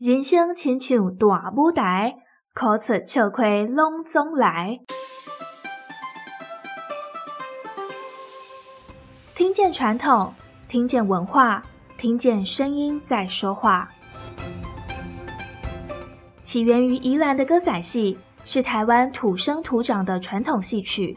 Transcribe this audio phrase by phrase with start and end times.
[0.00, 2.14] 人生亲像大舞台，
[2.54, 4.78] 苦出笑亏拢总来。
[9.34, 10.32] 听见传统，
[10.66, 11.62] 听见文化，
[11.98, 13.90] 听见声音在说话。
[16.44, 21.14] 起源于宜兰的歌仔戏，是台湾土生土长的传统戏曲，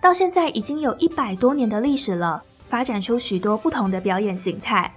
[0.00, 4.92] 到现在已经有一百多年的历史了，发展出许多不同的表演形态。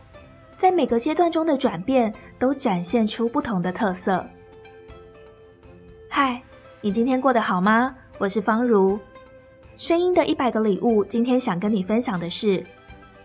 [0.58, 4.26] 在每个阶段中的转变，都展现出不同的特色。
[6.10, 6.42] 嗨，
[6.82, 7.96] 你今天过得好吗？
[8.18, 8.98] 我是方如。
[9.78, 12.64] 声音的一百个礼物，今天想跟你分享的是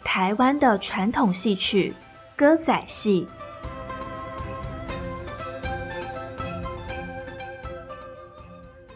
[0.03, 1.95] 台湾的传统戏曲——
[2.37, 3.29] 歌仔戏。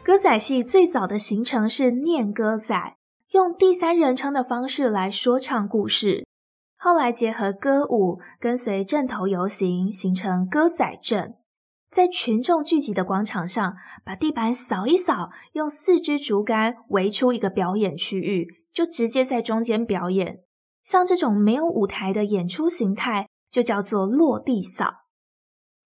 [0.02, 2.96] 歌仔戏最早的形成是念歌仔，
[3.30, 6.26] 用第三人称的方式来说唱故事。
[6.84, 11.36] 后来结合歌舞，跟随阵头游行，形成歌仔阵，
[11.90, 20.40] 在群众聚集的广场上，把地板扫一扫，用四支竹竿围出一个表演区域，就直接在中间表演。
[20.82, 25.06] 像这种没有舞台的演出形态，就叫做落地扫。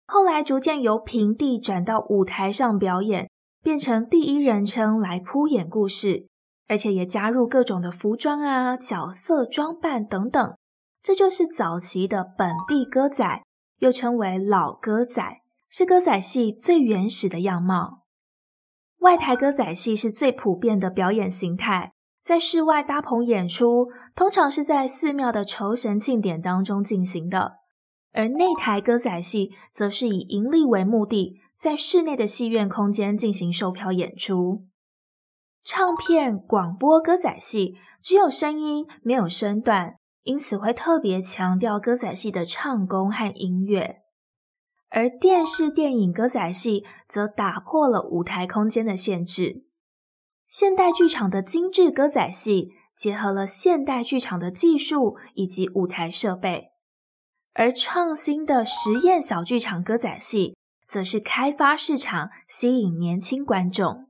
[0.08, 3.30] 后来逐渐由平地转到舞台上表演，
[3.62, 6.26] 变成第一人称来铺演故事，
[6.68, 10.56] 而且也加入各种的服装啊、角色装扮等等。
[11.02, 13.44] 这就是早期的本地歌仔，
[13.78, 18.04] 又称为老歌仔，是歌仔戏最原始的样貌。
[19.00, 27.54] 外台歌仔戏是最普遍的表演形态，在室外搭棚演出，通常是在寺庙的酬神庆典当中进行的；
[28.12, 34.66] 而内台歌仔戏则是以盈利为目的，在室内的戏院空间进行售票演出。
[35.64, 39.99] 唱片广播歌仔戏只有声音，没有身段。
[40.30, 44.04] 因此会特别强调歌仔戏的唱功和音乐，
[44.90, 49.66] 而电视电影歌仔戏则打破了舞台空间的限制。
[50.46, 56.74] 现代剧场的精致歌仔戏结合了现代剧场的技术以及舞台设备，
[57.54, 60.56] 而创新的实验小剧场歌仔戏
[60.88, 64.06] 则是开发市场，吸引年轻观众。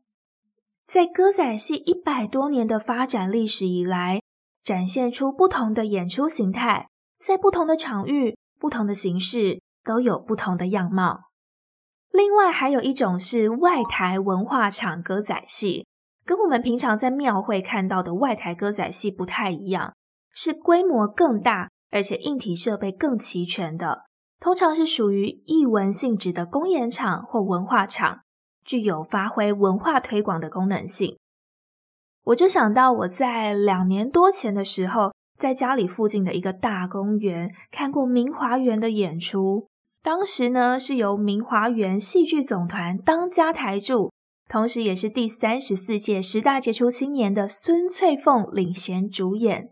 [0.86, 4.20] 在歌仔戏一百多年的发展历史以来，
[4.64, 6.88] 展现出不同的演出形态，
[7.20, 11.22] 在不同的场域、不同的形式都有不同的样貌。
[12.12, 15.86] 另外，还有一种是外台文化场歌仔戏，
[16.26, 19.94] 跟我们平常在庙会看到的外台歌仔戏不太一样，
[20.34, 24.06] 是规模更大，而且硬体设备更齐全的。
[24.40, 28.22] 通常是属于艺文性质的公演场或文化场，
[28.64, 31.18] 具有发挥文化推广的功能性。
[32.30, 39.68] 我就想到我在两年多前的时候，在家里附近的一个大公园看过明华园的演出。
[40.04, 44.12] 当时呢，是由明华园戏剧总团当家台柱，
[44.48, 49.72] 同时也是第三十四届十大杰出青年的孙翠凤领衔主演。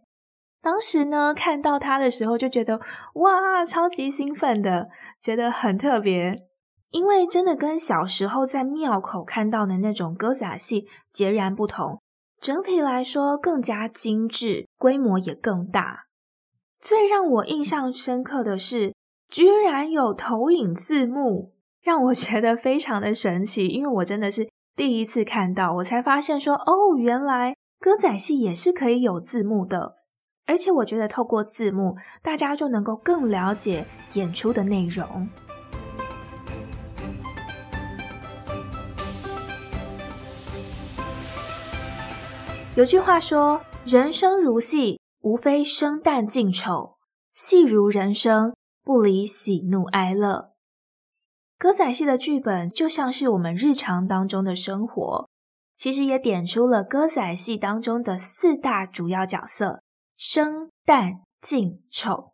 [0.60, 2.82] 当时呢，看到他的时候就觉得
[3.14, 4.88] 哇，超级兴奋的，
[5.22, 6.36] 觉得很特别，
[6.90, 12.00] 因为真的跟小时候在庙口看到的那种歌仔戏截然不同。
[12.40, 16.04] 整体来说更加精致，规模也更大。
[16.80, 18.94] 最让我印象深刻的是，
[19.30, 23.68] 居然有投影字幕，让我觉得非常的神奇。
[23.68, 29.96] 因为我真的是第一次看到，我才发现说，哦，原来歌仔戏也是可以有字幕的。
[30.46, 35.28] 而且我觉得透过字幕，大家就能够更了解演出的内容。
[42.78, 46.98] 有句话说：“人生如戏，无非生旦净丑；
[47.34, 50.52] 戏如人生，不离喜怒哀乐。”
[51.58, 55.28] 歌仔戏的剧本就像是我们日常当中的生活，
[55.76, 59.82] 其实也点出了歌仔戏当中的四大主要角色：
[60.16, 62.34] 生、旦、净、丑。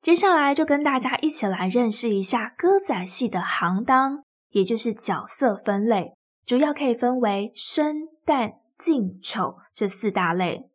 [0.00, 6.14] 接下来就跟大家一起来认识一下歌仔戏的行当，也就是角色分类，
[6.46, 8.58] 主要可以分为生、旦。
[8.78, 10.70] 净丑这四大类，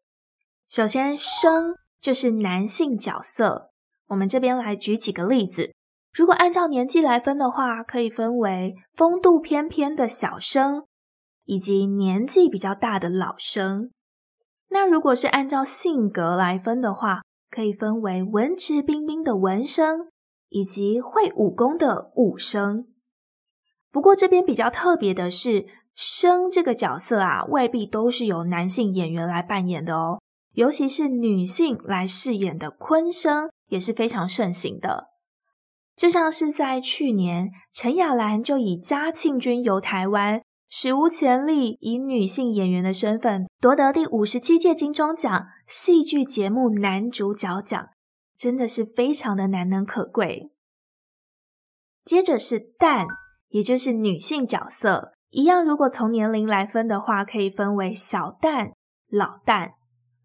[0.70, 3.72] 首先生就是男性角色。
[4.08, 5.72] 我们这边来举几个例子。
[6.14, 10.86] 如果按照年纪来分的话，可以分为风度翩翩的小生，
[11.46, 13.92] 以及年纪比较大的老生。
[14.70, 20.10] 那如果是按照性格来分的话，可以分为文质彬彬的文生，
[20.50, 22.88] 以及会武功的武生。
[23.92, 25.68] 不过这边比较特别的是，
[26.04, 30.20] 生这个角色啊，未必都是由男性演员来扮演的哦。
[30.54, 35.10] 尤其是女性来饰演的昆生也是非常盛行的。
[35.96, 40.40] 就像是在去年，陈雅兰就以《嘉庆君游台湾》
[40.72, 47.90] 史无前例，以女性演员的身份夺得第五十七届金钟奖戏剧节目男主角奖，
[48.36, 50.52] 真的是非常的难能可贵。
[52.04, 53.06] 接着是旦，
[53.50, 58.74] 也就是女性角色，一样，如果从年龄来分的话，可以分为小蛋、
[59.10, 59.72] 老蛋；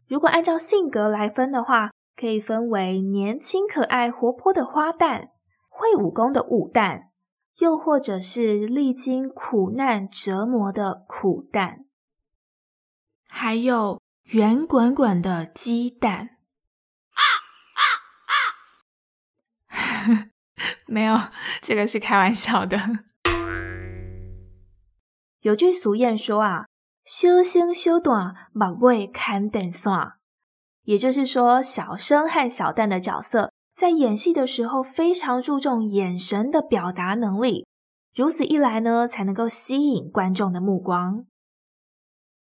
[0.06, 5.30] 如果按照性格来分的话，可以分为年轻、可爱、活泼的花旦。
[5.78, 7.08] 会武功的武旦，
[7.58, 11.84] 又或者是历经苦难折磨的苦旦，
[13.28, 14.00] 还有
[14.30, 16.38] 圆滚滚的鸡蛋。
[17.12, 17.20] 啊
[17.76, 17.82] 啊
[19.76, 20.30] 啊！
[20.86, 21.20] 没有，
[21.60, 22.78] 这个是开玩笑的。
[25.46, 26.66] 有句俗谚说啊
[27.06, 29.93] ，“小生小旦，目尾看电线”，
[30.82, 33.52] 也就是说，小生和小旦的角色。
[33.72, 37.64] 在演戏的时候，非常注重眼神的表达能力，
[38.12, 41.26] 如此一来呢，才能够吸引观众的目光。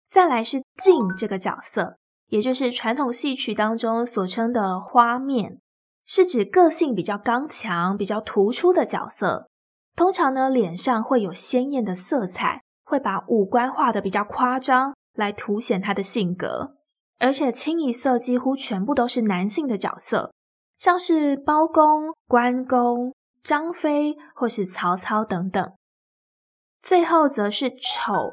[0.08, 1.96] 再来是净这个角色，
[2.26, 5.60] 也就是传统戏曲当中所称的花面，
[6.04, 9.48] 是指个性比较刚强、比较突出的角色。
[9.94, 16.76] 通常呢，脸上会有鲜艳的色彩，会把五官画得比较夸张，来凸显他的性格。
[17.20, 20.32] 而且清一色几乎全部都是男性的角色。
[20.76, 25.74] 像是包公、关公、张飞或是曹操等等，
[26.80, 28.32] 最后则是丑，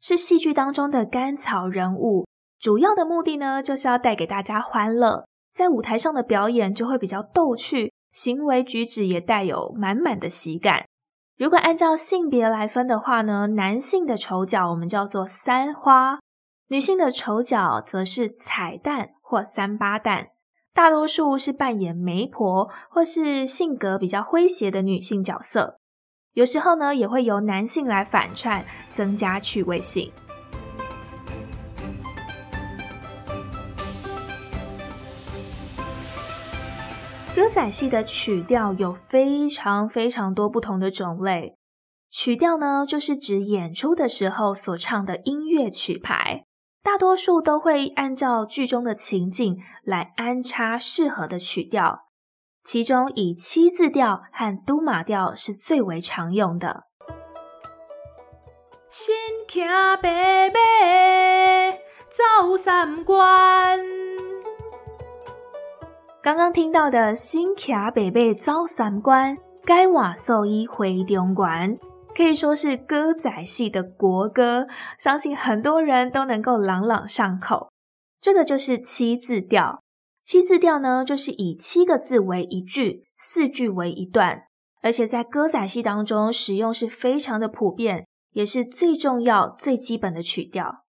[0.00, 2.26] 是戏剧当中的甘草人物，
[2.58, 5.24] 主要的目的呢，就是要带给大家欢乐，
[5.54, 10.86] 在舞台上的表演就会比较逗趣，行为举止也带有满满的喜感。
[11.40, 16.18] 如果按照性别来分的话呢，男性的丑角我们叫做三花，
[16.68, 20.28] 女性的丑角则是彩蛋或三八蛋。
[20.74, 25.78] 大多数是扮演媒婆或是性格比较诙谐的女性角色，
[26.34, 30.12] 有时候呢也会由男性来反串，增加趣味性。
[37.52, 41.56] 仔戏的曲调有非常非常多不同的种类，
[42.08, 46.44] 曲调呢就是指演出的时候所唱的音乐曲牌。
[46.82, 52.04] 大多数都会按照剧中的情境来安插适合的曲调，
[52.62, 56.84] 其中以七字调和都马调是最为常用的。
[58.88, 59.14] 新
[59.48, 59.60] 骑
[60.00, 60.58] 白马
[62.08, 63.39] 走三关，
[66.22, 71.78] 刚刚听到的“新骑白马走三关，改换素衣回中原”。
[72.14, 74.66] 可以说是歌仔戏的国歌，
[74.98, 77.70] 相信很多人都能够朗朗上口。
[78.20, 79.82] 这个就是七字调。
[80.22, 84.42] 七字调呢，就是以七个字为一句，四句为一段，
[84.82, 90.84] 而且在歌仔戏当中使用是非常的普遍，也是最重要、最基本的曲调。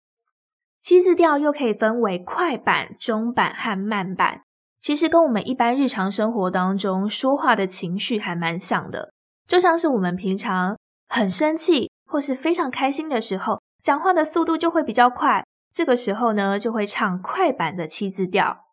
[0.80, 4.44] 七字调又可以分为快板、中板和慢板，
[4.88, 9.12] 其实跟我们一般日常生活当中说话的情绪还蛮像的，
[9.46, 10.78] 就像是我们平常。
[11.10, 15.44] 很生气或是非常开心的时候，讲话的速度就会比较快。
[15.74, 18.64] 这个时候呢，就会唱快板的七字调。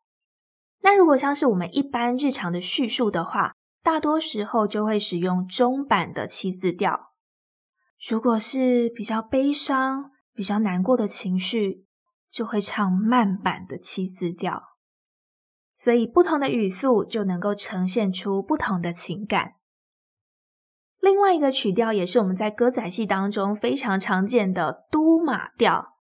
[0.83, 3.51] 那如果像是我们一般日常的叙述的话，
[3.83, 7.11] 大多时候就会使用中板的七字调。
[8.09, 11.83] 如果是比较悲伤、比较难过的情绪，
[12.31, 14.74] 就会唱慢板的七字调。
[15.85, 19.51] 所以不同的语速就能够呈现出不同的情感。
[20.99, 25.99] 另外一个曲调也是我们在歌仔戏当中非常常见的都马调。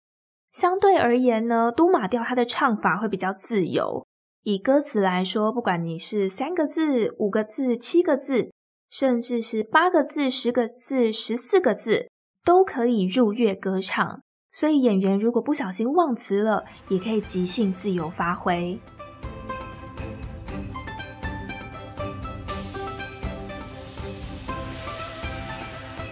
[0.50, 4.04] 相对而言呢，都马调它的唱法会比较自由。
[4.42, 8.50] 以歌词来说，不管你是三个字、五个字、七个字，
[8.90, 12.08] 甚至是八个字、十个字、十四个字，
[12.44, 14.20] 都可以入乐歌唱。
[14.50, 18.80] 所以演员如果不小心忘词了，也可以即兴自由发挥。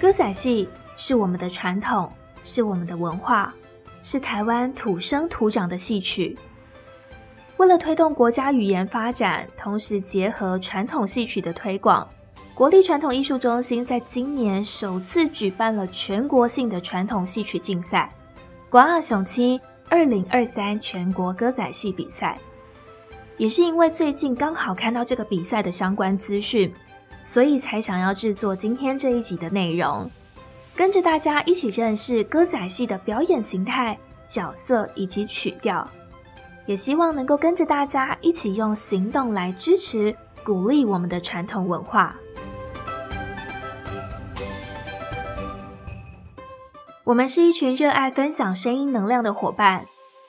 [0.06, 2.08] 歌仔戏是我们的传统，
[2.44, 3.52] 是我们的文化，
[4.04, 6.38] 是台湾土生土长的戏曲。
[7.56, 12.08] 为了推动国家语言发展，同时结合传统戏曲的推广，
[12.54, 18.08] 国立传统艺术中心在今年首次举办了全国性的传统戏曲竞赛——
[18.70, 22.38] 广二雄七二零二三全国歌仔戏比赛。
[23.38, 26.72] 也是因为最近刚好看到这个比赛的相关资讯。
[27.26, 30.08] 所以才想要制作今天这一集的内容，
[30.76, 35.86] 跟着大家一起认识歌仔戏的表演形态、角色以及曲调，
[36.66, 40.14] 也希望能够跟着大家一起用行动来支持
[40.44, 42.16] 鼓励我们的传统文化。
[47.02, 49.84] 我们是一群热爱分享声音能量的伙伴。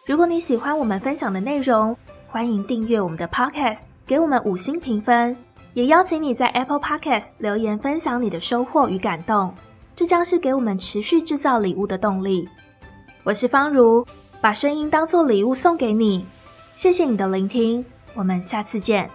[0.06, 1.96] 如果你喜欢我们分享的内容，
[2.27, 5.38] 欢迎订阅我们的 Podcast，给我们五星评分，
[5.77, 9.53] 也邀请你在 Apple Podcast 留言分享你的收获与感动，
[9.96, 12.50] 这将是给我们持续制造礼物的动力。
[13.24, 14.03] 我是方如，
[14.41, 16.25] 把声音当做礼物送给你，
[16.74, 19.07] 谢谢你的聆听，我们下次见。